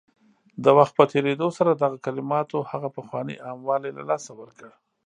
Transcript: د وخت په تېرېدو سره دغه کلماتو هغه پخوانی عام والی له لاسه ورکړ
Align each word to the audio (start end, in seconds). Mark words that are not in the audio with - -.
د 0.63 0.65
وخت 0.77 0.93
په 0.99 1.03
تېرېدو 1.13 1.47
سره 1.57 1.71
دغه 1.73 1.97
کلماتو 2.05 2.67
هغه 2.71 2.89
پخوانی 2.97 3.35
عام 3.45 3.59
والی 3.69 3.91
له 3.97 4.03
لاسه 4.09 4.31
ورکړ 4.39 4.69